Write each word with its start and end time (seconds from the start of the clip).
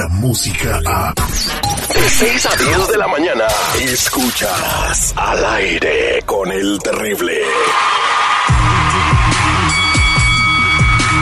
la 0.00 0.08
música 0.08 0.80
a... 0.86 1.12
De 1.92 2.08
6 2.08 2.46
a 2.46 2.56
10 2.56 2.88
de 2.88 2.96
la 2.96 3.06
mañana, 3.06 3.44
escuchas 3.80 5.12
al 5.14 5.44
aire 5.44 6.22
con 6.24 6.50
el 6.50 6.78
terrible. 6.78 7.42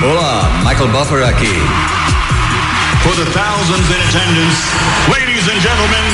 Hola, 0.05 0.49
Michael 0.65 0.91
Buffer 0.93 1.25
aquí. 1.25 1.57
For 3.03 3.15
the 3.17 3.27
thousands 3.33 3.91
in 3.91 4.01
attendance, 4.09 4.59
ladies 5.11 5.49
and 5.49 5.61
gentlemen, 5.61 6.05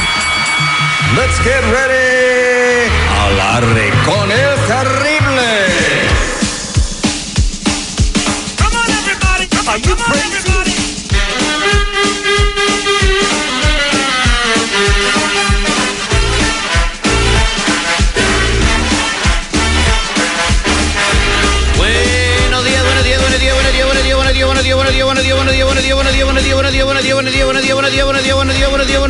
Let's 1.17 1.39
get 1.45 1.63
ready. 1.71 2.89
Al 3.21 3.41
aire 3.63 3.93
con 4.07 4.33
el 4.33 4.55
terrible. 4.67 5.53
Come 8.57 8.75
on, 8.81 8.91
everybody. 9.01 9.47
Come 9.49 9.69
on, 9.69 9.81
come 9.83 10.01
on, 10.01 10.17
everybody. 10.17 10.44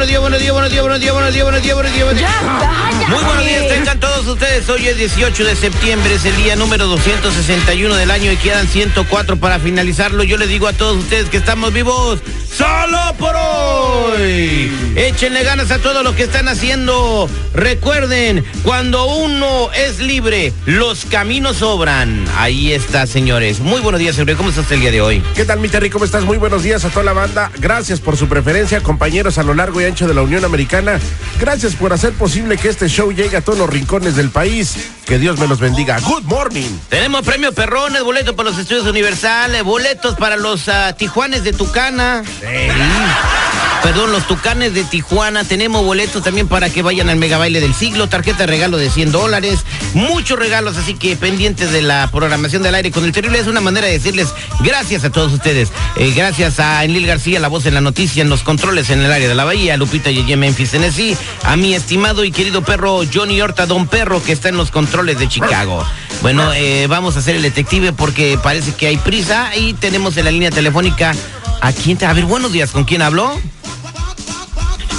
buenos 0.04 0.38
días, 0.38 0.52
buenos 0.52 0.70
días, 0.70 0.82
buenos 0.82 1.00
días, 1.00 1.12
buenos 1.14 1.32
días, 1.32 1.44
buenos 1.44 1.62
días, 1.62 1.74
buenos 1.74 1.92
días, 1.94 2.04
buenos 2.04 2.20
días. 2.20 2.42
Buenos 2.42 2.98
días. 2.98 3.08
Muy 3.08 3.24
buenos 3.24 3.46
días, 3.46 3.68
tengan 3.68 4.00
todos 4.00 4.26
ustedes. 4.26 4.68
Hoy 4.68 4.86
es 4.86 4.98
18 4.98 5.44
de 5.44 5.56
septiembre, 5.56 6.14
es 6.14 6.24
el 6.26 6.36
día 6.36 6.56
número 6.56 6.86
261 6.86 7.94
del 7.94 8.10
año 8.10 8.30
y 8.30 8.36
quedan 8.36 8.68
104 8.68 9.36
para 9.38 9.58
finalizarlo. 9.58 10.22
Yo 10.22 10.36
les 10.36 10.48
digo 10.48 10.68
a 10.68 10.74
todos 10.74 10.98
ustedes 10.98 11.30
que 11.30 11.38
estamos 11.38 11.72
vivos 11.72 12.20
solo 12.56 12.98
por 13.18 13.34
hoy. 13.34 14.70
Échenle 14.96 15.42
ganas 15.42 15.70
a 15.70 15.78
todo 15.78 16.02
lo 16.02 16.14
que 16.14 16.22
están 16.22 16.48
haciendo. 16.48 17.28
Recuerden, 17.52 18.44
cuando 18.62 19.06
uno 19.06 19.70
es 19.72 19.98
libre, 19.98 20.52
los 20.66 21.04
caminos 21.04 21.58
sobran. 21.58 22.24
Ahí 22.36 22.72
está, 22.72 23.06
señores. 23.06 23.60
Muy 23.60 23.80
buenos 23.80 23.98
días, 23.98 24.14
señor. 24.14 24.36
¿Cómo 24.36 24.50
estás 24.50 24.70
el 24.70 24.80
día 24.80 24.92
de 24.92 25.00
hoy? 25.00 25.22
¿Qué 25.34 25.44
tal, 25.44 25.58
mi 25.58 25.68
Terry? 25.68 25.90
¿Cómo 25.90 26.04
estás? 26.04 26.24
Muy 26.24 26.36
buenos 26.36 26.62
días 26.62 26.84
a 26.84 26.90
toda 26.90 27.04
la 27.04 27.12
banda. 27.12 27.50
Gracias 27.58 28.00
por 28.00 28.16
su 28.16 28.28
preferencia, 28.28 28.80
compañeros 28.82 29.38
a 29.38 29.42
lo 29.42 29.54
largo 29.54 29.80
y 29.80 29.84
ancho 29.84 30.06
de 30.06 30.14
la 30.14 30.22
Unión 30.22 30.44
Americana. 30.44 31.00
Gracias 31.40 31.74
por 31.74 31.92
hacer 31.92 32.12
posible 32.12 32.56
que 32.56 32.68
este 32.68 32.88
show 32.88 33.12
llegue 33.12 33.36
a 33.36 33.40
todos 33.40 33.58
los 33.58 33.68
rincones 33.68 34.14
del 34.14 34.30
país. 34.30 34.76
Que 35.06 35.18
Dios 35.18 35.38
me 35.38 35.46
los 35.46 35.60
bendiga. 35.60 35.98
Good 36.00 36.22
morning. 36.24 36.70
Tenemos 36.88 37.22
premio 37.22 37.52
Perrones, 37.52 38.02
boletos 38.02 38.34
para 38.34 38.50
los 38.50 38.58
estudios 38.58 38.86
universales, 38.86 39.62
boletos 39.62 40.14
para 40.16 40.36
los 40.36 40.68
ah, 40.68 40.94
Tijuanes 40.96 41.44
de 41.44 41.52
Tucana. 41.52 42.22
É. 42.46 43.53
Perdón, 43.84 44.12
los 44.12 44.26
Tucanes 44.26 44.72
de 44.72 44.82
Tijuana. 44.82 45.44
Tenemos 45.44 45.84
boletos 45.84 46.24
también 46.24 46.48
para 46.48 46.70
que 46.70 46.80
vayan 46.80 47.10
al 47.10 47.16
mega 47.16 47.36
baile 47.36 47.60
del 47.60 47.74
siglo. 47.74 48.08
Tarjeta 48.08 48.38
de 48.38 48.46
regalo 48.46 48.78
de 48.78 48.88
100 48.88 49.12
dólares. 49.12 49.60
Muchos 49.92 50.38
regalos, 50.38 50.78
así 50.78 50.94
que 50.94 51.16
pendientes 51.16 51.70
de 51.70 51.82
la 51.82 52.08
programación 52.10 52.62
del 52.62 52.74
aire 52.76 52.90
con 52.90 53.04
el 53.04 53.12
terrible. 53.12 53.38
Es 53.38 53.46
una 53.46 53.60
manera 53.60 53.86
de 53.86 53.92
decirles 53.92 54.28
gracias 54.60 55.04
a 55.04 55.10
todos 55.10 55.34
ustedes. 55.34 55.68
Eh, 55.96 56.14
gracias 56.16 56.60
a 56.60 56.82
Enlil 56.82 57.06
García, 57.06 57.38
la 57.40 57.48
voz 57.48 57.66
en 57.66 57.74
la 57.74 57.82
noticia, 57.82 58.22
en 58.22 58.30
los 58.30 58.42
controles 58.42 58.88
en 58.88 59.00
el 59.00 59.12
área 59.12 59.28
de 59.28 59.34
la 59.34 59.44
Bahía. 59.44 59.76
Lupita 59.76 60.10
Yeye 60.10 60.38
Memphis, 60.38 60.70
Tennessee. 60.70 61.14
A 61.42 61.56
mi 61.56 61.74
estimado 61.74 62.24
y 62.24 62.32
querido 62.32 62.62
perro 62.62 63.02
Johnny 63.12 63.38
Horta, 63.42 63.66
don 63.66 63.86
perro, 63.86 64.22
que 64.22 64.32
está 64.32 64.48
en 64.48 64.56
los 64.56 64.70
controles 64.70 65.18
de 65.18 65.28
Chicago. 65.28 65.86
Bueno, 66.22 66.54
eh, 66.54 66.86
vamos 66.86 67.16
a 67.16 67.18
hacer 67.18 67.36
el 67.36 67.42
detective 67.42 67.92
porque 67.92 68.38
parece 68.42 68.72
que 68.72 68.86
hay 68.86 68.96
prisa 68.96 69.54
y 69.54 69.74
tenemos 69.74 70.16
en 70.16 70.24
la 70.24 70.30
línea 70.30 70.50
telefónica 70.50 71.14
a 71.60 71.72
quién 71.72 71.98
te... 71.98 72.06
A 72.06 72.14
ver, 72.14 72.24
buenos 72.24 72.50
días, 72.50 72.70
¿con 72.70 72.84
quién 72.84 73.02
habló? 73.02 73.38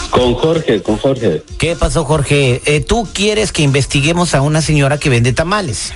Con 0.10 0.34
Jorge, 0.36 0.82
con 0.82 0.98
Jorge. 0.98 1.44
¿Qué 1.58 1.76
pasó, 1.76 2.06
Jorge? 2.06 2.62
Eh, 2.66 2.82
Tú 2.82 3.08
quieres 3.14 3.52
que 3.52 3.64
investiguemos 3.64 4.34
a 4.34 4.42
una 4.42 4.62
señora 4.62 4.98
que 4.98 5.10
vende 5.10 5.34
tamales. 5.34 5.94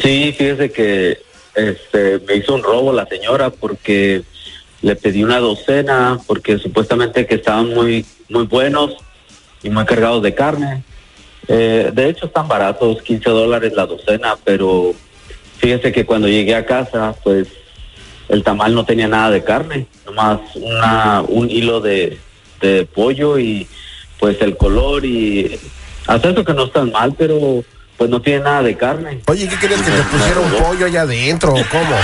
Sí, 0.00 0.34
fíjese 0.36 0.70
que 0.70 1.18
este 1.54 2.18
me 2.26 2.36
hizo 2.36 2.54
un 2.54 2.62
robo 2.62 2.92
la 2.92 3.06
señora 3.06 3.50
porque 3.50 4.22
le 4.80 4.96
pedí 4.96 5.22
una 5.22 5.38
docena 5.38 6.18
porque 6.26 6.58
supuestamente 6.58 7.26
que 7.26 7.34
estaban 7.34 7.74
muy 7.74 8.06
muy 8.28 8.44
buenos 8.44 8.96
y 9.62 9.70
muy 9.70 9.84
cargados 9.84 10.22
de 10.22 10.34
carne. 10.34 10.82
Eh, 11.48 11.90
de 11.92 12.08
hecho 12.08 12.26
están 12.26 12.48
baratos, 12.48 13.02
15 13.02 13.28
dólares 13.30 13.72
la 13.74 13.86
docena, 13.86 14.36
pero 14.44 14.94
fíjese 15.58 15.92
que 15.92 16.06
cuando 16.06 16.28
llegué 16.28 16.54
a 16.54 16.64
casa, 16.64 17.14
pues 17.22 17.48
el 18.28 18.42
tamal 18.42 18.74
no 18.74 18.84
tenía 18.84 19.08
nada 19.08 19.30
de 19.30 19.44
carne, 19.44 19.86
nomás 20.06 20.40
una 20.54 21.22
un 21.28 21.50
hilo 21.50 21.80
de, 21.80 22.18
de 22.62 22.86
pollo 22.86 23.38
y 23.38 23.66
pues 24.18 24.40
el 24.40 24.56
color 24.56 25.04
y 25.04 25.58
hasta 26.06 26.30
eso 26.30 26.44
que 26.44 26.54
no 26.54 26.64
están 26.64 26.92
mal, 26.92 27.14
pero 27.18 27.64
pues 27.96 28.10
no 28.10 28.20
tiene 28.20 28.40
nada 28.40 28.62
de 28.62 28.76
carne. 28.76 29.20
Oye, 29.26 29.48
¿qué 29.48 29.56
querías 29.58 29.80
que 29.82 29.90
te 29.90 30.02
pusiera 30.02 30.40
un 30.40 30.50
pollo 30.52 30.86
allá 30.86 31.02
adentro 31.02 31.52
o 31.52 31.64
cómo? 31.70 31.96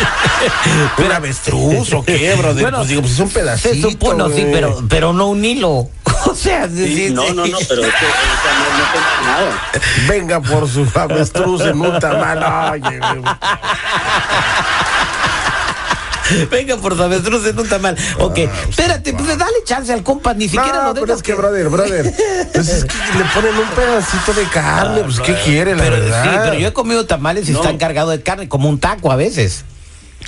¿Un 1.07 1.13
avestruz 1.13 1.93
o 1.93 2.05
qué, 2.05 2.35
brother? 2.37 2.63
Bueno, 2.63 2.79
pues 2.79 2.89
digo, 2.89 3.01
pues 3.01 3.15
es 3.15 3.21
un 3.21 3.31
pedacito. 3.31 3.91
Supone, 3.91 4.25
sí, 4.35 4.47
pero, 4.53 4.81
pero 4.89 5.13
no 5.13 5.29
un 5.29 5.45
hilo. 5.45 5.89
O 6.27 6.35
sea, 6.35 6.69
Sí, 6.69 7.07
sí, 7.07 7.11
no, 7.15 7.23
sí. 7.23 7.33
no, 7.33 7.47
no, 7.47 7.59
pero 7.69 7.83
es 7.83 7.95
que 7.95 8.07
o 8.07 8.11
sea, 8.43 8.53
no, 9.23 9.27
nada. 9.27 9.71
Venga 10.09 10.41
por 10.41 10.69
su 10.69 10.87
avestruz 10.93 11.61
en 11.63 11.81
un 11.81 11.99
tamal. 12.01 12.73
Oye. 12.73 13.01
Venga 16.51 16.77
por 16.77 16.97
su 16.97 17.03
avestruz 17.03 17.47
en 17.47 17.59
un 17.59 17.69
tamal. 17.69 17.97
Ok, 18.19 18.39
espérate, 18.69 19.13
pues 19.13 19.39
dale 19.39 19.57
chance 19.65 19.93
al 19.93 20.03
compa, 20.03 20.35
ni 20.35 20.45
siquiera 20.49 20.83
No, 20.83 20.89
lo 20.89 20.95
pero 20.95 21.07
dejas 21.07 21.17
es 21.19 21.23
que, 21.23 21.35
brother, 21.35 21.69
brother. 21.69 22.13
Pues 22.53 22.69
es 22.69 22.85
que 22.85 22.95
le 23.19 23.25
ponen 23.35 23.55
un 23.57 23.69
pedacito 23.75 24.33
de 24.35 24.45
carne. 24.45 25.03
Pues, 25.05 25.21
¿qué 25.21 25.35
quiere, 25.45 25.75
la 25.77 25.83
Pero, 25.85 25.97
verdad? 25.97 26.23
sí, 26.25 26.31
pero 26.45 26.55
yo 26.55 26.69
he 26.69 26.73
comido 26.73 27.07
tamales 27.07 27.49
y 27.49 27.53
No. 27.53 27.61
están 27.61 27.79
cargados 27.79 28.13
de 28.13 28.23
carne, 28.23 28.49
como 28.49 28.69
un 28.69 28.79
taco 28.81 29.11
a 29.13 29.17
veces. 29.17 29.65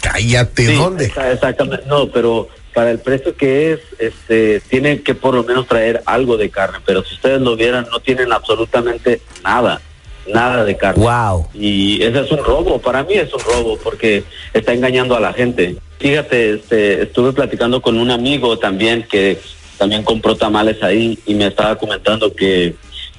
Cállate, 0.00 0.66
Sí, 0.66 0.74
¿dónde? 0.74 1.12
exa- 1.12 1.32
Exactamente, 1.32 1.84
no, 1.86 2.08
pero 2.10 2.48
para 2.72 2.90
el 2.90 3.00
precio 3.00 3.36
que 3.36 3.72
es, 3.72 3.80
este, 3.98 4.60
tienen 4.68 5.02
que 5.02 5.14
por 5.14 5.34
lo 5.34 5.42
menos 5.44 5.66
traer 5.66 6.02
algo 6.06 6.36
de 6.36 6.48
carne, 6.50 6.78
pero 6.86 7.04
si 7.04 7.14
ustedes 7.16 7.40
lo 7.40 7.56
vieran, 7.56 7.86
no 7.90 7.98
tienen 8.00 8.32
absolutamente 8.32 9.20
nada, 9.42 9.80
nada 10.26 10.64
de 10.64 10.76
carne. 10.76 11.04
Wow. 11.04 11.48
Y 11.54 12.02
ese 12.02 12.20
es 12.20 12.30
un 12.30 12.44
robo, 12.44 12.78
para 12.80 13.02
mí 13.02 13.14
es 13.14 13.32
un 13.32 13.40
robo, 13.40 13.78
porque 13.82 14.24
está 14.52 14.72
engañando 14.72 15.16
a 15.16 15.20
la 15.20 15.32
gente. 15.32 15.76
Fíjate, 15.98 16.54
este, 16.54 17.02
estuve 17.02 17.32
platicando 17.32 17.82
con 17.82 17.98
un 17.98 18.10
amigo 18.10 18.58
también 18.58 19.02
que 19.02 19.38
también 19.78 20.02
compró 20.02 20.36
tamales 20.36 20.82
ahí 20.82 21.18
y 21.26 21.34
me 21.34 21.46
estaba 21.46 21.76
comentando 21.76 22.34
que, 22.34 22.74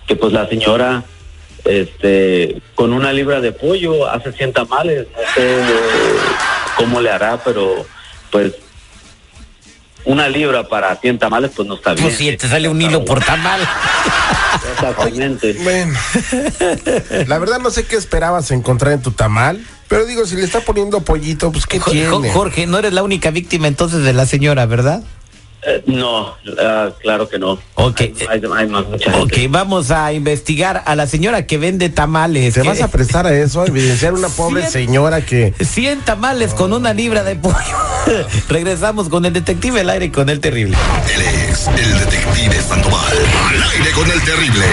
que 0.05 0.15
pues 0.15 0.31
la 0.31 0.47
señora 0.47 1.03
este 1.65 2.61
con 2.75 2.93
una 2.93 3.13
libra 3.13 3.41
de 3.41 3.51
pollo 3.51 4.07
hace 4.07 4.31
100 4.31 4.53
tamales, 4.53 5.07
no 5.11 5.21
sé 5.35 5.59
eh, 5.59 6.17
cómo 6.75 7.01
le 7.01 7.09
hará, 7.09 7.39
pero 7.43 7.85
pues 8.31 8.53
una 10.05 10.27
libra 10.29 10.67
para 10.67 10.95
100 10.95 11.19
tamales 11.19 11.51
pues 11.55 11.67
no 11.67 11.75
está 11.75 11.93
bien. 11.93 12.05
Pues 12.05 12.17
si 12.17 12.35
te 12.37 12.47
sale 12.47 12.67
un 12.69 12.81
hilo 12.81 13.05
por 13.05 13.23
tamal. 13.23 13.61
Exactamente. 14.73 15.53
Bueno, 15.63 15.97
la 17.27 17.37
verdad 17.39 17.59
no 17.59 17.69
sé 17.71 17.85
qué 17.85 17.95
esperabas 17.95 18.51
encontrar 18.51 18.93
en 18.93 19.01
tu 19.01 19.11
tamal, 19.11 19.63
pero 19.87 20.05
digo, 20.05 20.25
si 20.25 20.35
le 20.35 20.43
está 20.43 20.61
poniendo 20.61 21.01
pollito, 21.01 21.51
pues 21.51 21.65
¿qué 21.67 21.79
Jo- 21.79 21.91
tiene? 21.91 22.07
Jo- 22.09 22.23
Jorge, 22.33 22.67
no 22.67 22.77
eres 22.77 22.93
la 22.93 23.03
única 23.03 23.31
víctima 23.31 23.67
entonces 23.67 24.03
de 24.03 24.13
la 24.13 24.25
señora, 24.25 24.65
¿verdad? 24.65 25.03
Eh, 25.63 25.83
no, 25.85 26.35
ah, 26.59 26.89
claro 27.01 27.29
que 27.29 27.37
no. 27.37 27.59
Ok. 27.75 28.01
Hay, 28.01 28.15
hay- 28.29 28.41
hay 28.57 28.67
más 28.67 28.85
mucha 28.87 29.11
Ok, 29.17 29.29
gente. 29.33 29.47
vamos 29.47 29.91
a 29.91 30.11
investigar 30.11 30.81
a 30.85 30.95
la 30.95 31.05
señora 31.05 31.45
que 31.45 31.57
vende 31.59 31.89
tamales. 31.89 32.55
¿Te 32.55 32.61
que- 32.61 32.67
vas 32.67 32.81
a 32.81 32.87
prestar 32.87 33.27
a 33.27 33.33
eso, 33.37 33.61
a 33.61 33.67
evidenciar 33.67 34.13
una 34.13 34.29
pobre 34.29 34.67
señora 34.67 35.21
que... 35.23 35.53
100 35.59 35.99
tamales 36.01 36.53
con 36.55 36.73
una 36.73 36.93
libra 36.93 37.23
de 37.23 37.35
pollo. 37.35 37.55
Regresamos 38.49 39.07
con 39.09 39.23
el 39.25 39.33
detective 39.33 39.81
el 39.81 39.89
aire 39.91 40.05
y 40.05 40.09
con 40.09 40.29
el 40.29 40.39
terrible. 40.39 40.75
Él 41.13 41.21
es 41.21 41.67
el 41.67 41.99
detective 41.99 42.61
Sandoval. 42.67 43.17
Al 43.49 43.63
aire 43.71 43.91
con 43.91 44.09
el 44.09 44.21
terrible. 44.23 44.65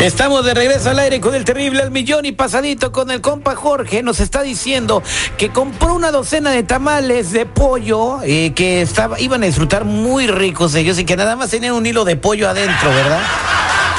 Estamos 0.00 0.46
de 0.46 0.54
regreso 0.54 0.88
al 0.88 0.98
aire 0.98 1.20
con 1.20 1.34
el 1.34 1.44
terrible 1.44 1.82
al 1.82 1.90
millón 1.90 2.24
y 2.24 2.32
pasadito 2.32 2.90
con 2.90 3.10
el 3.10 3.20
compa 3.20 3.54
Jorge. 3.54 4.02
Nos 4.02 4.18
está 4.20 4.40
diciendo 4.40 5.02
que 5.36 5.50
compró 5.50 5.94
una 5.94 6.10
docena 6.10 6.52
de 6.52 6.62
tamales 6.62 7.32
de 7.32 7.44
pollo 7.44 8.22
eh, 8.22 8.54
que 8.54 8.80
estaba, 8.80 9.20
iban 9.20 9.42
a 9.42 9.46
disfrutar 9.46 9.84
muy 9.84 10.26
ricos 10.26 10.74
ellos 10.74 10.98
y 10.98 11.04
que 11.04 11.18
nada 11.18 11.36
más 11.36 11.50
tenían 11.50 11.74
un 11.74 11.84
hilo 11.84 12.06
de 12.06 12.16
pollo 12.16 12.48
adentro, 12.48 12.88
¿verdad? 12.88 13.20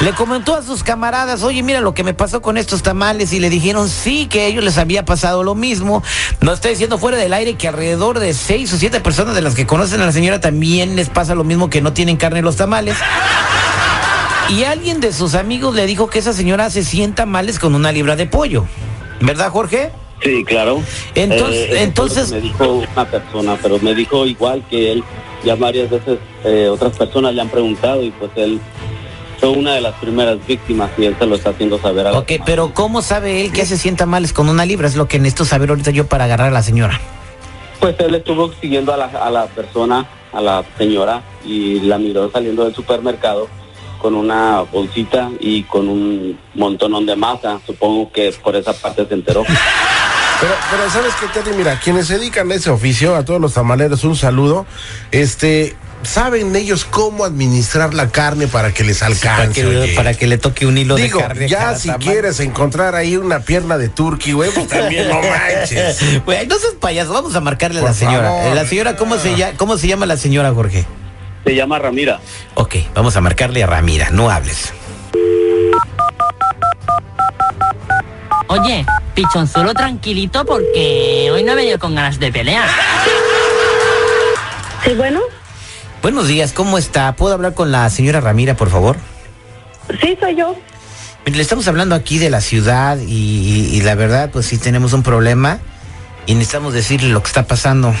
Le 0.00 0.12
comentó 0.12 0.56
a 0.56 0.62
sus 0.62 0.82
camaradas, 0.82 1.44
oye, 1.44 1.62
mira 1.62 1.80
lo 1.80 1.94
que 1.94 2.02
me 2.02 2.14
pasó 2.14 2.42
con 2.42 2.56
estos 2.56 2.82
tamales 2.82 3.32
y 3.32 3.38
le 3.38 3.48
dijeron 3.48 3.88
sí, 3.88 4.26
que 4.26 4.40
a 4.40 4.46
ellos 4.46 4.64
les 4.64 4.78
había 4.78 5.04
pasado 5.04 5.44
lo 5.44 5.54
mismo. 5.54 6.02
Nos 6.40 6.54
está 6.54 6.68
diciendo 6.68 6.98
fuera 6.98 7.16
del 7.16 7.32
aire 7.32 7.54
que 7.54 7.68
alrededor 7.68 8.18
de 8.18 8.34
seis 8.34 8.72
o 8.72 8.76
siete 8.76 8.98
personas 8.98 9.36
de 9.36 9.42
las 9.42 9.54
que 9.54 9.68
conocen 9.68 10.00
a 10.00 10.06
la 10.06 10.12
señora 10.12 10.40
también 10.40 10.96
les 10.96 11.10
pasa 11.10 11.36
lo 11.36 11.44
mismo 11.44 11.70
que 11.70 11.80
no 11.80 11.92
tienen 11.92 12.16
carne 12.16 12.42
los 12.42 12.56
tamales. 12.56 12.96
Y 14.52 14.64
alguien 14.64 15.00
de 15.00 15.12
sus 15.14 15.34
amigos 15.34 15.74
le 15.74 15.86
dijo 15.86 16.10
que 16.10 16.18
esa 16.18 16.34
señora 16.34 16.66
hace 16.66 16.84
100 16.84 17.14
tamales 17.14 17.58
con 17.58 17.74
una 17.74 17.90
libra 17.90 18.16
de 18.16 18.26
pollo. 18.26 18.66
¿Verdad, 19.20 19.50
Jorge? 19.50 19.90
Sí, 20.22 20.44
claro. 20.44 20.82
Entonces- 21.14 21.70
Eh, 21.70 21.82
entonces- 21.82 22.28
que 22.28 22.34
me 22.36 22.40
dijo 22.42 22.84
una 22.92 23.04
persona, 23.06 23.58
pero 23.62 23.78
me 23.80 23.94
dijo 23.94 24.26
igual 24.26 24.62
que 24.68 24.92
él, 24.92 25.04
ya 25.42 25.54
varias 25.54 25.88
veces 25.88 26.18
eh, 26.44 26.68
otras 26.70 26.96
personas 26.98 27.34
le 27.34 27.40
han 27.40 27.48
preguntado 27.48 28.02
y 28.02 28.10
pues 28.10 28.30
él 28.36 28.60
fue 29.40 29.48
una 29.48 29.72
de 29.74 29.80
las 29.80 29.94
primeras 29.94 30.36
víctimas 30.46 30.90
y 30.98 31.06
él 31.06 31.16
se 31.18 31.24
lo 31.26 31.34
está 31.36 31.50
haciendo 31.50 31.80
saber 31.80 32.06
a 32.08 32.12
la 32.12 32.18
Ok, 32.18 32.32
pero 32.44 32.74
¿cómo 32.74 33.00
sabe 33.00 33.40
él 33.44 33.52
que 33.52 33.62
hace 33.62 33.78
100 33.78 33.96
tamales 33.96 34.34
con 34.34 34.48
una 34.50 34.66
libra? 34.66 34.86
Es 34.86 34.96
lo 34.96 35.08
que 35.08 35.18
necesito 35.18 35.46
saber 35.46 35.70
ahorita 35.70 35.92
yo 35.92 36.06
para 36.06 36.24
agarrar 36.24 36.48
a 36.48 36.52
la 36.52 36.62
señora. 36.62 37.00
Pues 37.80 37.96
él 38.00 38.14
estuvo 38.14 38.52
siguiendo 38.60 38.92
a 38.92 38.96
la, 38.98 39.06
a 39.06 39.30
la 39.30 39.46
persona, 39.46 40.06
a 40.32 40.40
la 40.42 40.62
señora, 40.78 41.22
y 41.44 41.80
la 41.80 41.96
miró 41.98 42.30
saliendo 42.30 42.64
del 42.64 42.74
supermercado 42.74 43.48
con 44.02 44.14
una 44.16 44.60
bolsita 44.62 45.30
y 45.40 45.62
con 45.62 45.88
un 45.88 46.38
montonón 46.54 47.06
de 47.06 47.14
masa. 47.16 47.60
Supongo 47.64 48.10
que 48.12 48.34
por 48.42 48.56
esa 48.56 48.72
parte 48.72 49.06
se 49.06 49.14
enteró. 49.14 49.44
Pero, 49.44 50.54
pero 50.72 50.90
¿sabes 50.90 51.12
qué, 51.20 51.40
Teddy? 51.40 51.56
Mira, 51.56 51.78
quienes 51.78 52.08
se 52.08 52.18
dedican 52.18 52.50
a 52.50 52.54
ese 52.56 52.68
oficio, 52.68 53.14
a 53.14 53.24
todos 53.24 53.40
los 53.40 53.54
tamaleros, 53.54 54.02
un 54.02 54.16
saludo. 54.16 54.66
Este, 55.12 55.76
saben 56.02 56.56
ellos 56.56 56.84
cómo 56.84 57.24
administrar 57.24 57.94
la 57.94 58.08
carne 58.10 58.48
para 58.48 58.74
que 58.74 58.82
les 58.82 58.98
Para 58.98 59.12
alcance. 59.14 59.62
que, 59.62 59.92
para 59.94 60.14
que 60.14 60.26
le 60.26 60.38
toque 60.38 60.66
un 60.66 60.76
hilo 60.76 60.96
Digo, 60.96 61.20
de 61.20 61.24
carne. 61.28 61.48
ya 61.48 61.76
si 61.76 61.86
tamal. 61.88 62.02
quieres 62.04 62.40
encontrar 62.40 62.96
ahí 62.96 63.16
una 63.16 63.38
pierna 63.38 63.78
de 63.78 63.88
turkey, 63.88 64.32
güey, 64.32 64.50
pues 64.50 64.66
también 64.66 65.08
no 65.08 65.20
manches. 65.20 66.00
Güey, 66.24 66.46
no 66.48 66.58
seas 66.58 66.74
payaso, 66.80 67.12
vamos 67.12 67.36
a 67.36 67.40
marcarle 67.40 67.78
a 67.78 67.84
la 67.84 67.94
señora. 67.94 68.28
favor. 68.28 68.56
La 68.56 68.66
señora, 68.66 68.96
¿cómo 68.96 69.16
se, 69.18 69.36
llama, 69.36 69.52
¿cómo 69.56 69.78
se 69.78 69.86
llama 69.86 70.06
la 70.06 70.16
señora, 70.16 70.52
Jorge? 70.52 70.84
Se 71.44 71.54
llama 71.54 71.78
Ramira. 71.78 72.20
Ok, 72.54 72.76
vamos 72.94 73.16
a 73.16 73.20
marcarle 73.20 73.62
a 73.62 73.66
Ramira, 73.66 74.10
no 74.10 74.30
hables. 74.30 74.72
Oye, 78.48 78.84
pichonzuelo 79.14 79.72
tranquilito 79.74 80.44
porque 80.44 81.30
hoy 81.32 81.42
no 81.42 81.52
he 81.52 81.54
venido 81.56 81.78
con 81.78 81.94
ganas 81.94 82.18
de 82.18 82.30
pelear. 82.30 82.68
Sí, 84.84 84.94
bueno. 84.94 85.20
Buenos 86.02 86.26
días, 86.28 86.52
¿cómo 86.52 86.78
está? 86.78 87.14
¿Puedo 87.16 87.34
hablar 87.34 87.54
con 87.54 87.72
la 87.72 87.88
señora 87.90 88.20
Ramira, 88.20 88.54
por 88.54 88.70
favor? 88.70 88.96
Sí, 90.00 90.16
soy 90.20 90.36
yo. 90.36 90.56
Mire, 91.24 91.36
le 91.36 91.42
estamos 91.42 91.66
hablando 91.68 91.94
aquí 91.94 92.18
de 92.18 92.30
la 92.30 92.40
ciudad 92.40 92.98
y, 92.98 93.04
y- 93.12 93.76
y 93.76 93.80
la 93.82 93.94
verdad, 93.94 94.30
pues 94.32 94.46
sí 94.46 94.58
tenemos 94.58 94.92
un 94.92 95.02
problema 95.04 95.60
y 96.26 96.34
necesitamos 96.34 96.74
decirle 96.74 97.08
lo 97.10 97.22
que 97.22 97.28
está 97.28 97.44
pasando. 97.46 97.94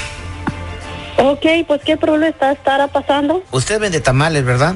Ok, 1.18 1.44
pues 1.66 1.80
¿qué 1.84 1.96
problema 1.96 2.28
está, 2.28 2.52
estará 2.52 2.88
pasando? 2.88 3.42
Usted 3.52 3.78
vende 3.80 4.00
tamales, 4.00 4.44
¿verdad? 4.44 4.74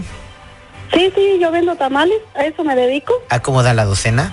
Sí, 0.93 1.11
sí, 1.15 1.38
yo 1.41 1.50
vendo 1.50 1.75
tamales, 1.77 2.19
a 2.35 2.44
eso 2.44 2.62
me 2.65 2.77
dedico. 2.77 3.12
¿A 3.29 3.41
cómo 3.41 3.62
da 3.62 3.75
la 3.75 3.85
docena? 3.85 4.33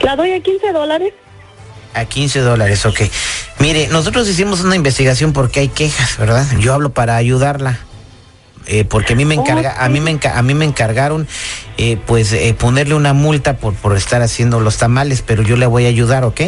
La 0.00 0.16
doy 0.16 0.32
a 0.32 0.40
15 0.40 0.72
dólares. 0.72 1.12
A 1.94 2.04
15 2.04 2.40
dólares, 2.40 2.84
ok. 2.86 3.00
Mire, 3.58 3.88
nosotros 3.88 4.28
hicimos 4.28 4.60
una 4.60 4.76
investigación 4.76 5.32
porque 5.32 5.60
hay 5.60 5.68
quejas, 5.68 6.16
¿verdad? 6.18 6.46
Yo 6.58 6.74
hablo 6.74 6.90
para 6.90 7.16
ayudarla. 7.16 7.78
Eh, 8.66 8.84
porque 8.84 9.14
a 9.14 9.16
mí 9.16 9.24
me 9.24 9.34
encarga, 9.34 9.82
a 9.82 9.88
mí 9.88 9.98
me 10.00 10.10
enca- 10.10 10.34
a 10.36 10.42
mí 10.42 10.52
me 10.52 10.66
encargaron, 10.66 11.26
eh, 11.78 11.96
pues 12.06 12.32
eh, 12.34 12.54
ponerle 12.58 12.94
una 12.94 13.14
multa 13.14 13.56
por 13.56 13.72
por 13.74 13.96
estar 13.96 14.20
haciendo 14.20 14.60
los 14.60 14.76
tamales, 14.76 15.22
pero 15.22 15.42
yo 15.42 15.56
le 15.56 15.64
voy 15.64 15.86
a 15.86 15.88
ayudar, 15.88 16.24
¿ok? 16.24 16.40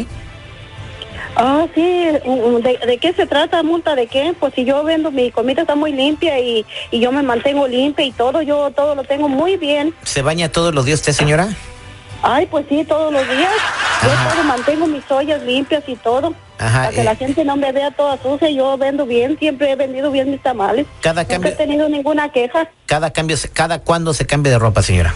Ah, 1.36 1.66
sí, 1.74 1.80
¿de, 1.82 2.80
de 2.86 2.98
qué 2.98 3.12
se 3.12 3.26
trata? 3.26 3.62
¿Multa 3.62 3.94
de 3.94 4.06
qué? 4.06 4.34
Pues 4.38 4.52
si 4.54 4.64
yo 4.64 4.82
vendo, 4.84 5.10
mi 5.10 5.30
comida 5.30 5.62
está 5.62 5.74
muy 5.74 5.92
limpia 5.92 6.38
y, 6.38 6.66
y 6.90 7.00
yo 7.00 7.12
me 7.12 7.22
mantengo 7.22 7.66
limpia 7.66 8.04
y 8.04 8.12
todo, 8.12 8.42
yo 8.42 8.70
todo 8.72 8.94
lo 8.94 9.04
tengo 9.04 9.28
muy 9.28 9.56
bien. 9.56 9.94
¿Se 10.02 10.22
baña 10.22 10.50
todos 10.50 10.74
los 10.74 10.84
días 10.84 11.00
usted, 11.00 11.12
señora? 11.12 11.48
Ay, 12.22 12.46
pues 12.46 12.66
sí, 12.68 12.84
todos 12.84 13.10
los 13.12 13.26
días. 13.28 13.50
Yo 14.02 14.08
todo 14.34 14.44
mantengo 14.44 14.86
mis 14.86 15.08
ollas 15.10 15.42
limpias 15.42 15.82
y 15.86 15.96
todo. 15.96 16.34
Ajá, 16.58 16.80
para 16.80 16.90
que 16.90 17.00
eh. 17.00 17.04
la 17.04 17.16
gente 17.16 17.44
no 17.46 17.56
me 17.56 17.72
vea 17.72 17.90
toda 17.92 18.18
sucia, 18.22 18.50
yo 18.50 18.76
vendo 18.76 19.06
bien, 19.06 19.38
siempre 19.38 19.70
he 19.70 19.76
vendido 19.76 20.10
bien 20.10 20.30
mis 20.30 20.42
tamales. 20.42 20.86
Cada 21.00 21.22
Nunca 21.22 21.34
cambio- 21.34 21.52
he 21.52 21.54
tenido 21.54 21.88
ninguna 21.88 22.28
queja. 22.30 22.68
Cada 22.84 23.10
cambio, 23.12 23.38
se- 23.38 23.48
cada 23.48 23.78
cuándo 23.78 24.12
se 24.12 24.26
cambia 24.26 24.52
de 24.52 24.58
ropa, 24.58 24.82
señora. 24.82 25.14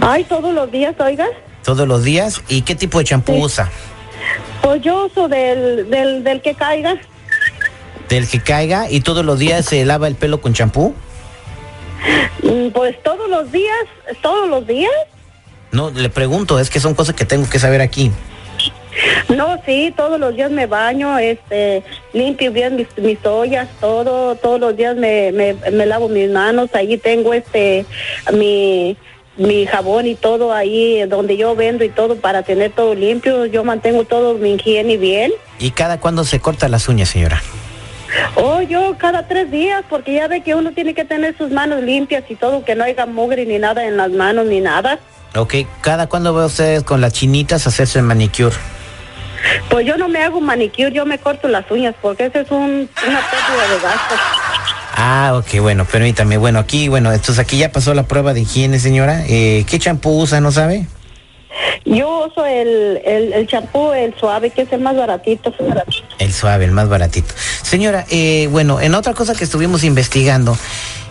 Ay, 0.00 0.24
todos 0.24 0.54
los 0.54 0.70
días, 0.72 0.94
oiga. 0.98 1.26
Todos 1.62 1.86
los 1.86 2.02
días. 2.04 2.40
¿Y 2.48 2.62
qué 2.62 2.74
tipo 2.74 2.98
de 2.98 3.04
champú 3.04 3.34
Sí. 3.34 3.42
usa? 3.42 3.70
Del, 4.78 5.90
del, 5.90 6.22
del 6.22 6.40
que 6.42 6.54
caiga. 6.54 6.96
Del 8.08 8.28
que 8.28 8.40
caiga 8.40 8.90
y 8.90 9.00
todos 9.00 9.24
los 9.24 9.38
días 9.38 9.64
se 9.64 9.84
lava 9.84 10.06
el 10.06 10.14
pelo 10.14 10.40
con 10.40 10.52
champú. 10.54 10.94
Mm, 12.42 12.68
Pues 12.70 13.00
todos 13.02 13.28
los 13.28 13.50
días, 13.50 13.78
todos 14.22 14.48
los 14.48 14.66
días. 14.66 14.92
No, 15.72 15.90
le 15.90 16.08
pregunto, 16.08 16.58
es 16.58 16.70
que 16.70 16.80
son 16.80 16.94
cosas 16.94 17.14
que 17.14 17.24
tengo 17.24 17.48
que 17.50 17.58
saber 17.58 17.80
aquí. 17.80 18.10
No, 19.28 19.60
sí, 19.66 19.92
todos 19.96 20.18
los 20.18 20.34
días 20.34 20.50
me 20.50 20.66
baño, 20.66 21.18
este, 21.18 21.82
limpio 22.12 22.50
bien 22.52 22.76
mis, 22.76 22.88
mis 22.96 23.24
ollas, 23.24 23.68
todo, 23.80 24.34
todos 24.34 24.60
los 24.60 24.76
días 24.76 24.96
me, 24.96 25.30
me, 25.32 25.54
me 25.54 25.86
lavo 25.86 26.08
mis 26.08 26.28
manos, 26.30 26.70
allí 26.74 26.96
tengo 26.98 27.32
este, 27.32 27.86
mi, 28.32 28.96
mi 29.40 29.66
jabón 29.66 30.06
y 30.06 30.14
todo 30.14 30.52
ahí 30.52 31.02
donde 31.06 31.36
yo 31.36 31.56
vendo 31.56 31.82
y 31.82 31.88
todo 31.88 32.16
para 32.16 32.42
tener 32.42 32.72
todo 32.72 32.94
limpio, 32.94 33.46
yo 33.46 33.64
mantengo 33.64 34.04
todo 34.04 34.34
mi 34.34 34.54
higiene 34.54 34.98
bien. 34.98 35.32
¿Y 35.58 35.70
cada 35.70 35.98
cuándo 35.98 36.24
se 36.24 36.40
corta 36.40 36.68
las 36.68 36.88
uñas, 36.88 37.08
señora? 37.08 37.42
Oh, 38.34 38.60
yo 38.60 38.96
cada 38.98 39.26
tres 39.26 39.50
días, 39.50 39.82
porque 39.88 40.14
ya 40.14 40.28
ve 40.28 40.42
que 40.42 40.54
uno 40.54 40.72
tiene 40.72 40.94
que 40.94 41.04
tener 41.04 41.36
sus 41.38 41.50
manos 41.50 41.82
limpias 41.82 42.24
y 42.28 42.34
todo, 42.34 42.64
que 42.64 42.74
no 42.74 42.84
haya 42.84 43.06
mugre 43.06 43.46
ni 43.46 43.58
nada 43.58 43.86
en 43.86 43.96
las 43.96 44.10
manos 44.10 44.46
ni 44.46 44.60
nada. 44.60 44.98
Ok, 45.34 45.54
¿cada 45.80 46.08
cuándo 46.08 46.34
va 46.34 46.46
ustedes 46.46 46.82
con 46.82 47.00
las 47.00 47.12
chinitas 47.12 47.66
a 47.66 47.70
hacerse 47.70 48.00
el 48.00 48.04
manicure? 48.04 48.56
Pues 49.70 49.86
yo 49.86 49.96
no 49.96 50.08
me 50.08 50.22
hago 50.22 50.40
manicure, 50.40 50.92
yo 50.92 51.06
me 51.06 51.18
corto 51.18 51.48
las 51.48 51.70
uñas, 51.70 51.94
porque 52.02 52.26
eso 52.26 52.40
es 52.40 52.50
un, 52.50 52.90
una 53.06 53.20
pérdida 53.30 53.74
de 53.74 53.80
gastos. 53.82 54.18
Ah, 55.02 55.32
ok, 55.34 55.62
bueno, 55.62 55.86
permítame. 55.86 56.36
Bueno, 56.36 56.58
aquí, 56.58 56.88
bueno, 56.88 57.10
entonces 57.10 57.38
aquí 57.38 57.56
ya 57.56 57.72
pasó 57.72 57.94
la 57.94 58.02
prueba 58.02 58.34
de 58.34 58.42
higiene, 58.42 58.78
señora. 58.78 59.24
Eh, 59.26 59.64
¿Qué 59.66 59.78
champú 59.78 60.10
usa, 60.20 60.42
no 60.42 60.52
sabe? 60.52 60.86
Yo 61.86 62.26
uso 62.26 62.44
el, 62.44 63.00
el, 63.06 63.32
el 63.32 63.46
champú, 63.46 63.92
el 63.92 64.14
suave, 64.20 64.50
que 64.50 64.60
es 64.60 64.72
el 64.72 64.82
más 64.82 64.94
baratito. 64.94 65.54
El 66.18 66.32
suave, 66.34 66.66
el 66.66 66.72
más 66.72 66.90
baratito. 66.90 67.32
Señora, 67.62 68.04
eh, 68.10 68.48
bueno, 68.52 68.78
en 68.78 68.94
otra 68.94 69.14
cosa 69.14 69.34
que 69.34 69.44
estuvimos 69.44 69.84
investigando 69.84 70.54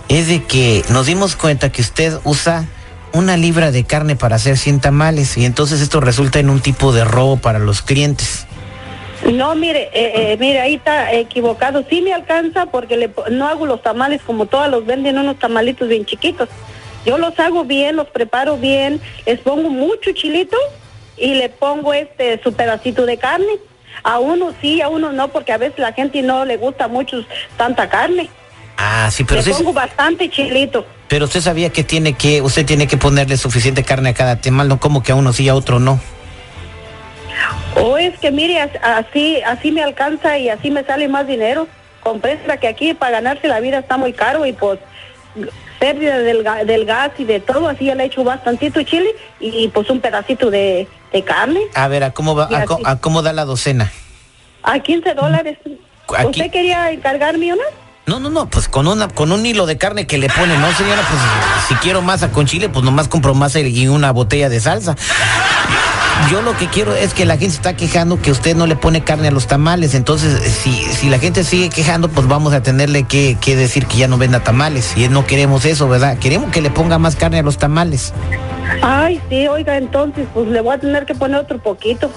es 0.07 0.27
de 0.27 0.43
que 0.43 0.85
nos 0.89 1.07
dimos 1.07 1.35
cuenta 1.35 1.71
que 1.71 1.81
usted 1.81 2.19
usa 2.25 2.67
una 3.13 3.37
libra 3.37 3.71
de 3.71 3.85
carne 3.85 4.15
para 4.15 4.35
hacer 4.35 4.59
100 4.59 4.81
tamales 4.81 5.35
y 5.35 5.45
entonces 5.45 5.81
esto 5.81 5.99
resulta 5.99 6.37
en 6.37 6.51
un 6.51 6.59
tipo 6.59 6.93
de 6.93 7.05
robo 7.05 7.37
para 7.37 7.57
los 7.57 7.81
clientes. 7.81 8.45
No, 9.25 9.53
mire, 9.55 9.89
eh, 9.93 10.33
eh, 10.33 10.38
mire, 10.39 10.61
ahí 10.61 10.75
está 10.75 11.13
equivocado. 11.13 11.83
Sí 11.89 12.01
me 12.01 12.13
alcanza 12.13 12.67
porque 12.67 12.97
le, 12.97 13.11
no 13.31 13.47
hago 13.47 13.65
los 13.65 13.81
tamales 13.81 14.21
como 14.25 14.45
todas 14.45 14.69
los 14.69 14.85
venden 14.85 15.17
unos 15.17 15.38
tamalitos 15.39 15.88
bien 15.88 16.05
chiquitos. 16.05 16.49
Yo 17.05 17.17
los 17.17 17.38
hago 17.39 17.63
bien, 17.65 17.95
los 17.95 18.07
preparo 18.07 18.57
bien, 18.57 19.01
les 19.25 19.39
pongo 19.39 19.69
mucho 19.69 20.11
chilito 20.11 20.57
y 21.17 21.33
le 21.35 21.49
pongo 21.49 21.93
este 21.93 22.41
su 22.43 22.53
pedacito 22.53 23.05
de 23.05 23.17
carne. 23.17 23.57
A 24.03 24.19
uno 24.19 24.53
sí, 24.61 24.81
a 24.81 24.88
uno 24.88 25.11
no, 25.11 25.27
porque 25.29 25.51
a 25.51 25.57
veces 25.57 25.79
la 25.79 25.91
gente 25.91 26.21
no 26.21 26.45
le 26.45 26.57
gusta 26.57 26.88
mucho 26.88 27.25
tanta 27.57 27.89
carne. 27.89 28.29
Ah, 28.77 29.09
sí, 29.11 29.25
pero 29.25 29.41
le 29.41 29.49
usted, 29.49 29.63
pongo 29.63 29.73
bastante 29.73 30.29
chilito. 30.29 30.85
pero 31.09 31.25
usted 31.25 31.41
sabía 31.41 31.69
que 31.69 31.83
tiene 31.83 32.13
que, 32.13 32.41
usted 32.41 32.65
tiene 32.65 32.88
que 32.88 32.95
ponerle 32.95 33.35
suficiente 33.35 33.83
carne 33.83 34.09
a 34.09 34.13
cada 34.13 34.39
tamal, 34.39 34.69
no 34.69 34.79
como 34.79 35.03
que 35.03 35.11
a 35.11 35.15
uno 35.15 35.33
sí 35.33 35.49
a 35.49 35.55
otro 35.55 35.79
no. 35.81 35.99
O 37.81 37.98
es 37.98 38.17
que 38.19 38.31
mire, 38.31 38.59
as- 38.62 38.69
así 38.83 39.41
así 39.41 39.71
me 39.71 39.81
alcanza 39.83 40.38
y 40.38 40.50
así 40.50 40.71
me 40.71 40.83
sale 40.83 41.07
más 41.07 41.27
dinero. 41.27 41.67
Comprenda 42.01 42.57
que 42.57 42.67
aquí 42.67 42.93
para 42.93 43.12
ganarse 43.13 43.48
la 43.48 43.59
vida 43.59 43.79
está 43.79 43.98
muy 43.98 44.13
caro 44.13 44.45
y 44.45 44.53
pues 44.53 44.79
pérdida 45.79 46.17
del, 46.19 46.43
ga- 46.43 46.65
del 46.65 46.86
gas 46.86 47.12
y 47.17 47.24
de 47.24 47.39
todo, 47.39 47.67
así 47.69 47.86
ya 47.86 47.95
le 47.95 48.05
echo 48.05 48.24
bastantito 48.24 48.81
chile 48.83 49.09
y, 49.39 49.67
pues 49.69 49.89
un 49.89 50.00
pedacito 50.01 50.50
de, 50.51 50.88
de 51.13 51.24
carne 51.24 51.62
A 51.75 51.88
ver, 51.88 52.03
¿a 52.03 52.12
cómo 52.12 52.36
va, 52.36 52.50
a, 52.53 52.65
co- 52.65 52.79
a 52.83 53.00
cómo 53.00 53.21
da 53.21 53.31
la 53.33 53.45
docena? 53.45 53.91
a 54.63 54.79
15 54.79 55.13
dólares. 55.13 55.57
Aquí- 56.17 56.27
¿Usted 56.41 56.51
quería 56.51 56.91
encargarme 56.91 57.53
una? 57.53 57.63
No, 58.07 58.19
no, 58.19 58.29
no, 58.29 58.50
pues 58.50 58.67
con 58.67 58.88
una, 58.88 59.07
con 59.07 59.31
un 59.31 59.45
hilo 59.45 59.65
de 59.67 59.77
carne 59.77 60.07
que 60.07 60.17
le 60.17 60.27
pone, 60.29 60.57
¿no, 60.57 60.71
señora? 60.74 61.01
Pues 61.07 61.21
si 61.67 61.75
quiero 61.75 62.01
masa 62.01 62.31
con 62.31 62.45
chile, 62.48 62.67
pues 62.67 62.83
nomás 62.83 63.07
compro 63.07 63.36
masa 63.36 63.59
y 63.59 63.88
una 63.88 64.12
botella 64.12 64.50
de 64.50 64.59
salsa. 64.59 64.95
Yo 66.29 66.41
lo 66.41 66.55
que 66.57 66.67
quiero 66.67 66.93
es 66.93 67.13
que 67.13 67.25
la 67.25 67.38
gente 67.38 67.55
está 67.55 67.75
quejando 67.75 68.21
que 68.21 68.29
usted 68.29 68.55
no 68.55 68.67
le 68.67 68.75
pone 68.75 69.01
carne 69.01 69.29
a 69.29 69.31
los 69.31 69.47
tamales. 69.47 69.95
Entonces, 69.95 70.39
si, 70.51 70.71
si 70.71 71.09
la 71.09 71.17
gente 71.17 71.43
sigue 71.43 71.69
quejando, 71.69 72.07
pues 72.09 72.27
vamos 72.27 72.53
a 72.53 72.61
tenerle 72.61 73.03
que, 73.03 73.38
que 73.41 73.55
decir 73.55 73.88
que 73.88 73.97
ya 73.97 74.07
no 74.07 74.17
venda 74.17 74.41
tamales. 74.41 74.95
Y 74.95 75.07
no 75.07 75.25
queremos 75.25 75.65
eso, 75.65 75.88
¿verdad? 75.88 76.19
Queremos 76.19 76.51
que 76.51 76.61
le 76.61 76.69
ponga 76.69 76.99
más 76.99 77.15
carne 77.15 77.39
a 77.39 77.43
los 77.43 77.57
tamales. 77.57 78.13
Ay, 78.83 79.19
sí, 79.29 79.47
oiga, 79.47 79.77
entonces 79.77 80.27
pues 80.33 80.47
le 80.47 80.61
voy 80.61 80.75
a 80.75 80.79
tener 80.79 81.05
que 81.05 81.15
poner 81.15 81.39
otro 81.39 81.57
poquito. 81.57 82.11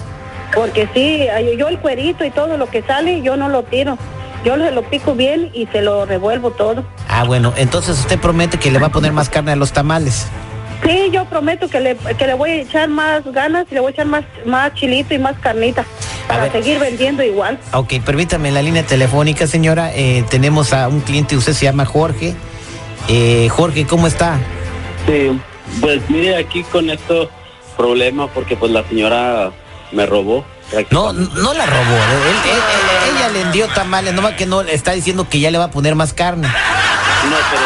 Porque 0.53 0.87
sí, 0.93 1.25
yo 1.57 1.69
el 1.69 1.79
cuerito 1.79 2.23
y 2.23 2.29
todo 2.29 2.57
lo 2.57 2.67
que 2.67 2.83
sale, 2.83 3.21
yo 3.23 3.35
no 3.35 3.49
lo 3.49 3.63
tiro. 3.63 3.97
Yo 4.45 4.57
se 4.57 4.71
lo 4.71 4.83
pico 4.83 5.15
bien 5.15 5.49
y 5.53 5.67
se 5.67 5.81
lo 5.81 6.05
revuelvo 6.05 6.51
todo. 6.51 6.83
Ah, 7.07 7.23
bueno, 7.23 7.53
entonces 7.55 7.97
usted 7.97 8.19
promete 8.19 8.59
que 8.59 8.71
le 8.71 8.77
va 8.77 8.87
a 8.87 8.91
poner 8.91 9.13
más 9.13 9.29
carne 9.29 9.53
a 9.53 9.55
los 9.55 9.71
tamales. 9.71 10.27
Sí, 10.83 11.09
yo 11.11 11.25
prometo 11.25 11.67
que 11.69 11.79
le, 11.79 11.95
que 11.95 12.27
le 12.27 12.33
voy 12.33 12.49
a 12.49 12.55
echar 12.61 12.89
más 12.89 13.23
ganas 13.25 13.65
y 13.71 13.73
le 13.75 13.79
voy 13.79 13.89
a 13.89 13.93
echar 13.93 14.05
más, 14.05 14.23
más 14.45 14.73
chilito 14.73 15.13
y 15.13 15.19
más 15.19 15.37
carnita 15.39 15.85
para 16.27 16.43
ver. 16.43 16.51
seguir 16.51 16.79
vendiendo 16.79 17.23
igual. 17.23 17.57
Ok, 17.73 17.93
permítame 18.05 18.51
la 18.51 18.61
línea 18.61 18.83
telefónica, 18.83 19.47
señora. 19.47 19.91
Eh, 19.95 20.25
tenemos 20.29 20.73
a 20.73 20.87
un 20.89 20.99
cliente, 21.01 21.37
usted 21.37 21.53
se 21.53 21.65
llama 21.65 21.85
Jorge. 21.85 22.35
Eh, 23.07 23.47
Jorge, 23.49 23.85
¿cómo 23.85 24.07
está? 24.07 24.37
Sí, 25.05 25.39
pues 25.81 26.01
mire 26.09 26.35
aquí 26.37 26.63
con 26.63 26.89
esto 26.89 27.29
problema 27.77 28.27
porque 28.27 28.55
pues 28.57 28.71
la 28.71 28.83
señora 28.87 29.51
me 29.91 30.05
robó. 30.05 30.45
No, 30.91 31.13
no 31.13 31.53
la 31.53 31.65
robó. 31.65 31.95
Él- 31.95 32.51
él- 32.51 32.63
él- 33.11 33.15
ella 33.17 33.29
le 33.29 33.51
dio 33.51 33.67
tamales, 33.69 34.13
nomás 34.13 34.33
que 34.33 34.45
no 34.45 34.61
está 34.61 34.91
diciendo 34.93 35.27
que 35.29 35.39
ya 35.39 35.51
le 35.51 35.57
va 35.59 35.65
a 35.65 35.71
poner 35.71 35.95
más 35.95 36.13
carne. 36.13 36.47
No, 36.47 37.35
pero 37.51 37.61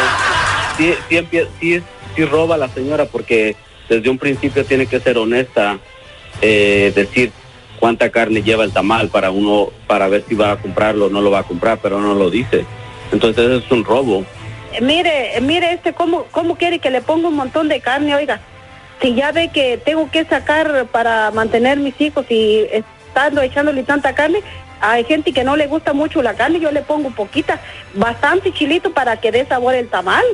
sí, 0.78 1.82
sí, 2.14 2.24
roba 2.24 2.56
la 2.56 2.68
señora 2.68 3.04
porque 3.06 3.56
desde 3.88 4.08
un 4.08 4.18
principio 4.18 4.64
tiene 4.64 4.86
que 4.86 5.00
ser 5.00 5.18
honesta, 5.18 5.78
eh, 6.40 6.92
decir 6.94 7.32
cuánta 7.78 8.10
carne 8.10 8.42
lleva 8.42 8.64
el 8.64 8.72
tamal 8.72 9.08
para 9.08 9.30
uno, 9.30 9.70
para 9.86 10.08
ver 10.08 10.24
si 10.28 10.34
va 10.34 10.52
a 10.52 10.56
comprarlo 10.56 11.06
o 11.06 11.10
no 11.10 11.20
lo 11.20 11.30
va 11.30 11.40
a 11.40 11.44
comprar, 11.44 11.78
pero 11.82 12.00
no 12.00 12.14
lo 12.14 12.30
dice. 12.30 12.64
Entonces 13.12 13.62
es 13.62 13.70
un 13.70 13.84
robo. 13.84 14.24
Eh, 14.72 14.80
Mire, 14.80 15.36
eh, 15.36 15.40
mire 15.40 15.72
este, 15.72 15.92
¿cómo, 15.92 16.24
¿cómo 16.30 16.56
quiere 16.56 16.78
que 16.78 16.90
le 16.90 17.00
ponga 17.00 17.28
un 17.28 17.36
montón 17.36 17.68
de 17.68 17.80
carne? 17.80 18.14
Oiga, 18.14 18.40
si 19.00 19.14
ya 19.14 19.32
ve 19.32 19.48
que 19.48 19.78
tengo 19.78 20.10
que 20.10 20.24
sacar 20.24 20.86
para 20.90 21.30
mantener 21.30 21.78
mis 21.78 21.98
hijos 22.00 22.26
y 22.28 22.66
estando 22.72 23.40
echándole 23.40 23.82
tanta 23.82 24.14
carne, 24.14 24.40
hay 24.80 25.04
gente 25.04 25.32
que 25.32 25.44
no 25.44 25.56
le 25.56 25.66
gusta 25.66 25.92
mucho 25.92 26.22
la 26.22 26.34
carne, 26.34 26.60
yo 26.60 26.70
le 26.70 26.82
pongo 26.82 27.10
poquita, 27.10 27.60
bastante 27.94 28.52
chilito 28.52 28.92
para 28.92 29.20
que 29.20 29.32
dé 29.32 29.44
sabor 29.46 29.74
el 29.74 29.88
tamal. 29.88 30.24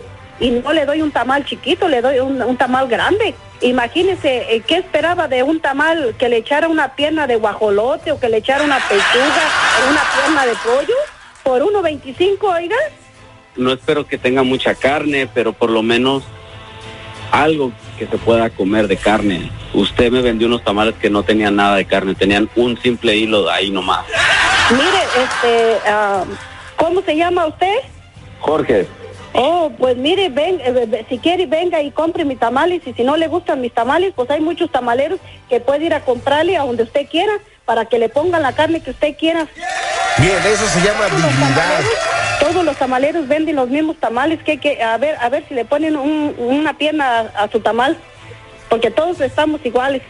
Y 0.40 0.50
no 0.50 0.72
le 0.72 0.84
doy 0.84 1.02
un 1.02 1.10
tamal 1.10 1.44
chiquito, 1.44 1.88
le 1.88 2.00
doy 2.00 2.18
un, 2.18 2.42
un 2.42 2.56
tamal 2.56 2.88
grande. 2.88 3.34
Imagínese, 3.60 4.54
eh, 4.54 4.62
¿qué 4.66 4.76
esperaba 4.76 5.28
de 5.28 5.42
un 5.42 5.60
tamal 5.60 6.14
que 6.18 6.28
le 6.28 6.38
echara 6.38 6.68
una 6.68 6.94
pierna 6.94 7.26
de 7.26 7.36
guajolote 7.36 8.12
o 8.12 8.20
que 8.20 8.28
le 8.28 8.38
echara 8.38 8.64
una 8.64 8.78
pechuga 8.78 9.42
o 9.80 9.90
una 9.90 10.02
pierna 10.14 10.46
de 10.46 10.54
pollo? 10.64 10.94
Por 11.42 11.62
1.25, 11.62 12.38
oiga. 12.42 12.76
No 13.56 13.72
espero 13.72 14.06
que 14.06 14.18
tenga 14.18 14.42
mucha 14.42 14.74
carne, 14.74 15.28
pero 15.32 15.52
por 15.52 15.70
lo 15.70 15.82
menos 15.82 16.24
algo 17.30 17.72
que 17.98 18.06
se 18.06 18.18
pueda 18.18 18.50
comer 18.50 18.88
de 18.88 18.96
carne. 18.96 19.50
Usted 19.72 20.10
me 20.10 20.22
vendió 20.22 20.46
unos 20.46 20.62
tamales 20.62 20.94
que 21.00 21.10
no 21.10 21.22
tenían 21.22 21.56
nada 21.56 21.76
de 21.76 21.84
carne, 21.84 22.14
tenían 22.14 22.48
un 22.56 22.76
simple 22.80 23.16
hilo 23.16 23.48
ahí 23.50 23.70
nomás. 23.70 24.04
Mire, 24.70 25.04
este, 25.22 25.78
ah, 25.88 26.24
¿cómo 26.76 27.02
se 27.02 27.16
llama 27.16 27.46
usted? 27.46 27.76
Jorge, 28.40 28.86
Oh, 29.36 29.70
pues 29.76 29.96
mire, 29.96 30.28
ven, 30.28 30.60
eh, 30.62 31.04
si 31.08 31.18
quiere 31.18 31.46
venga 31.46 31.82
y 31.82 31.90
compre 31.90 32.24
mis 32.24 32.38
tamales 32.38 32.82
y 32.86 32.92
si 32.92 33.02
no 33.02 33.16
le 33.16 33.26
gustan 33.26 33.60
mis 33.60 33.72
tamales, 33.72 34.12
pues 34.14 34.30
hay 34.30 34.40
muchos 34.40 34.70
tamaleros 34.70 35.18
que 35.48 35.58
puede 35.60 35.86
ir 35.86 35.94
a 35.94 36.04
comprarle 36.04 36.56
a 36.56 36.62
donde 36.62 36.84
usted 36.84 37.08
quiera 37.10 37.32
para 37.64 37.84
que 37.86 37.98
le 37.98 38.08
pongan 38.08 38.42
la 38.42 38.52
carne 38.52 38.80
que 38.80 38.90
usted 38.90 39.16
quiera. 39.16 39.48
Bien, 40.18 40.36
eso 40.46 40.66
se 40.68 40.80
llama 40.86 41.06
Todos 41.08 41.20
los 41.22 41.30
dignidad. 41.32 41.56
tamaleros, 41.56 41.90
todos 42.40 42.64
los 42.64 42.76
tamaleros 42.76 43.26
venden 43.28 43.56
los 43.56 43.68
mismos 43.68 43.96
tamales 43.96 44.40
que, 44.44 44.58
que 44.58 44.80
a 44.82 44.96
ver, 44.98 45.16
a 45.20 45.28
ver 45.30 45.44
si 45.48 45.54
le 45.54 45.64
ponen 45.64 45.96
un- 45.96 46.36
una 46.38 46.76
pierna 46.78 47.20
a, 47.34 47.44
a 47.44 47.48
su 47.50 47.58
tamal, 47.58 47.96
porque 48.68 48.92
todos 48.92 49.20
estamos 49.20 49.60
iguales. 49.64 50.02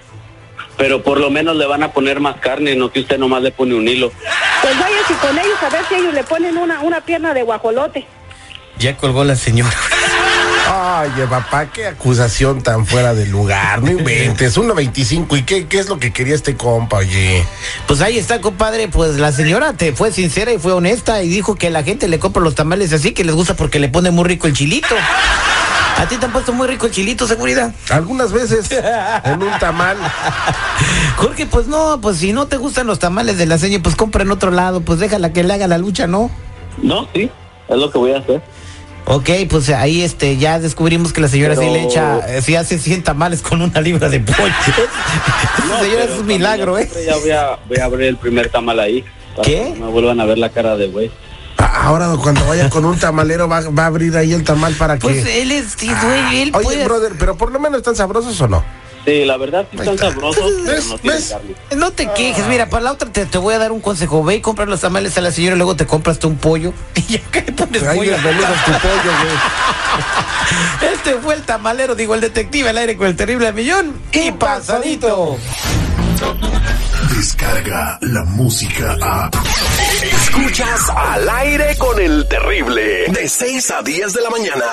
pero 0.76 1.02
por 1.02 1.18
lo 1.18 1.30
menos 1.30 1.56
le 1.56 1.64
van 1.66 1.82
a 1.82 1.92
poner 1.92 2.20
más 2.20 2.36
carne, 2.40 2.74
no 2.74 2.90
que 2.90 3.00
usted 3.00 3.16
nomás 3.16 3.40
le 3.40 3.52
pone 3.52 3.74
un 3.74 3.88
hilo. 3.88 4.12
Pues 4.60 4.78
váyase 4.78 5.14
con 5.14 5.38
ellos 5.38 5.62
a 5.62 5.70
ver 5.70 5.84
si 5.88 5.94
ellos 5.94 6.12
le 6.12 6.24
ponen 6.24 6.58
una, 6.58 6.80
una 6.80 7.00
pierna 7.00 7.32
de 7.32 7.42
guajolote. 7.42 8.04
Ya 8.78 8.96
colgó 8.96 9.24
la 9.24 9.36
señora. 9.36 9.74
Oye, 11.02 11.26
papá, 11.26 11.66
qué 11.66 11.86
acusación 11.86 12.62
tan 12.62 12.86
fuera 12.86 13.14
de 13.14 13.26
lugar. 13.26 13.82
No 13.82 13.90
inventes, 13.90 14.56
1.25. 14.56 15.38
¿Y 15.38 15.42
qué, 15.42 15.66
qué 15.66 15.78
es 15.78 15.88
lo 15.88 15.98
que 15.98 16.12
quería 16.12 16.34
este 16.34 16.56
compa, 16.56 16.98
oye? 16.98 17.44
Pues 17.86 18.00
ahí 18.00 18.16
está, 18.16 18.40
compadre. 18.40 18.88
Pues 18.88 19.18
la 19.18 19.32
señora 19.32 19.74
te 19.74 19.92
fue 19.92 20.12
sincera 20.12 20.52
y 20.52 20.58
fue 20.58 20.72
honesta 20.72 21.22
y 21.22 21.28
dijo 21.28 21.56
que 21.56 21.70
la 21.70 21.82
gente 21.82 22.08
le 22.08 22.18
compra 22.18 22.42
los 22.42 22.54
tamales 22.54 22.92
así, 22.92 23.12
que 23.12 23.24
les 23.24 23.34
gusta 23.34 23.54
porque 23.54 23.78
le 23.78 23.88
pone 23.88 24.10
muy 24.10 24.24
rico 24.24 24.46
el 24.46 24.54
chilito. 24.54 24.94
¿A 25.96 26.06
ti 26.08 26.16
te 26.16 26.26
han 26.26 26.32
puesto 26.32 26.52
muy 26.52 26.66
rico 26.66 26.86
el 26.86 26.92
chilito, 26.92 27.26
seguridad? 27.26 27.72
Algunas 27.90 28.32
veces 28.32 28.68
en 29.24 29.42
un 29.42 29.58
tamal. 29.58 29.96
Jorge, 31.16 31.46
pues 31.46 31.66
no, 31.66 32.00
pues 32.00 32.18
si 32.18 32.32
no 32.32 32.46
te 32.46 32.56
gustan 32.56 32.86
los 32.86 32.98
tamales 32.98 33.38
de 33.38 33.46
la 33.46 33.58
señora, 33.58 33.82
pues 33.82 33.96
compra 33.96 34.22
en 34.22 34.30
otro 34.30 34.50
lado, 34.50 34.80
pues 34.80 34.98
déjala 34.98 35.32
que 35.32 35.44
le 35.44 35.54
haga 35.54 35.68
la 35.68 35.78
lucha, 35.78 36.06
¿no? 36.06 36.30
No, 36.78 37.08
sí, 37.14 37.30
es 37.68 37.76
lo 37.76 37.90
que 37.90 37.98
voy 37.98 38.12
a 38.12 38.18
hacer. 38.18 38.42
Ok, 39.06 39.28
pues 39.50 39.68
ahí 39.68 40.02
este, 40.02 40.38
ya 40.38 40.58
descubrimos 40.58 41.12
que 41.12 41.20
la 41.20 41.28
señora 41.28 41.54
sí 41.54 41.60
Pero- 41.60 41.72
le 41.74 41.82
echa, 41.84 42.20
eh, 42.26 42.40
sí 42.40 42.56
hace 42.56 42.78
100 42.78 43.02
tamales 43.02 43.42
con 43.42 43.60
una 43.60 43.80
libra 43.82 44.08
de 44.08 44.20
pollo. 44.20 44.36
Esa 45.58 45.80
señora 45.82 46.04
es 46.04 46.10
un 46.18 46.26
milagro, 46.26 46.78
¿eh? 46.78 46.88
Ya 47.06 47.16
voy 47.16 47.30
a, 47.30 47.58
voy 47.68 47.78
a 47.78 47.84
abrir 47.84 48.08
el 48.08 48.16
primer 48.16 48.48
tamal 48.48 48.80
ahí. 48.80 49.04
para 49.36 49.44
¿Qué? 49.46 49.72
que 49.74 49.78
No 49.78 49.86
me 49.86 49.92
vuelvan 49.92 50.20
a 50.20 50.24
ver 50.24 50.38
la 50.38 50.48
cara 50.50 50.76
de 50.76 50.86
güey. 50.88 51.10
A- 51.58 51.86
Ahora 51.86 52.08
cuando 52.22 52.46
vaya 52.46 52.70
con 52.70 52.84
un 52.86 52.98
tamalero 52.98 53.46
va, 53.46 53.60
va 53.68 53.82
a 53.84 53.86
abrir 53.86 54.16
ahí 54.16 54.32
el 54.32 54.42
tamal 54.42 54.72
para 54.74 54.94
que... 54.98 55.02
Pues 55.06 55.26
él 55.26 55.52
es, 55.52 55.74
sí, 55.76 55.90
güey, 56.02 56.40
él 56.42 56.50
Oye, 56.54 56.64
puede- 56.64 56.84
brother, 56.84 57.12
pero 57.18 57.36
por 57.36 57.52
lo 57.52 57.60
menos 57.60 57.78
están 57.78 57.94
sabrosos 57.96 58.40
o 58.40 58.48
no? 58.48 58.64
Sí, 59.04 59.24
la 59.26 59.36
verdad 59.36 59.66
sí 59.70 59.76
están 59.78 59.98
sabrosos, 59.98 60.50
pero 60.64 60.76
¿Ves? 61.04 61.30
no 61.30 61.36
carne. 61.38 61.54
No 61.76 61.90
te 61.92 62.10
quejes, 62.12 62.46
mira, 62.46 62.68
para 62.70 62.84
la 62.84 62.92
otra 62.92 63.10
te, 63.12 63.26
te 63.26 63.36
voy 63.38 63.54
a 63.54 63.58
dar 63.58 63.70
un 63.72 63.80
consejo. 63.80 64.24
Ve 64.24 64.36
y 64.36 64.40
compra 64.40 64.64
los 64.64 64.80
tamales 64.80 65.16
a 65.18 65.20
la 65.20 65.30
señora 65.30 65.56
y 65.56 65.58
luego 65.58 65.76
te 65.76 65.86
compras 65.86 66.18
tú 66.18 66.28
un 66.28 66.36
pollo. 66.36 66.72
Y 66.94 67.02
ya 67.02 67.20
que 67.30 67.42
le 67.42 67.52
pones 67.52 67.82
Ahí 67.82 67.98
pollo. 67.98 68.16
tu 68.16 68.22
pollo, 68.22 69.12
güey. 69.22 69.36
Este 70.94 71.14
fue 71.16 71.34
el 71.34 71.42
tamalero, 71.42 71.94
digo, 71.94 72.14
el 72.14 72.20
detective 72.20 72.68
al 72.70 72.78
aire 72.78 72.96
con 72.96 73.06
el 73.08 73.16
terrible 73.16 73.52
millón. 73.52 73.94
Y 74.12 74.32
pasadito. 74.32 75.36
Descarga 77.14 77.98
la 78.00 78.24
música 78.24 78.96
a. 79.02 79.30
Escuchas 80.02 80.88
al 80.96 81.28
aire 81.28 81.76
con 81.76 82.00
el 82.00 82.26
terrible. 82.28 83.06
De 83.08 83.28
6 83.28 83.70
a 83.70 83.82
10 83.82 84.12
de 84.14 84.20
la 84.22 84.30
mañana. 84.30 84.64